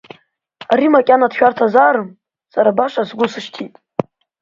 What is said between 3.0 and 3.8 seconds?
сгәы сышьҭит.